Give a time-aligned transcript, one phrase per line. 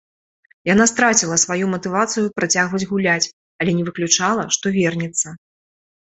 [0.73, 5.27] Яна страціла сваю матывацыю працягваць гуляць, але не выключала, што вернецца.